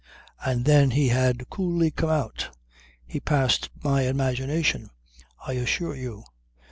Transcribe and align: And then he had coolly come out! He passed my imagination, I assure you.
And 0.43 0.65
then 0.65 0.89
he 0.89 1.09
had 1.09 1.47
coolly 1.51 1.91
come 1.91 2.09
out! 2.09 2.57
He 3.05 3.19
passed 3.19 3.69
my 3.83 4.01
imagination, 4.07 4.89
I 5.45 5.53
assure 5.53 5.93
you. 5.95 6.23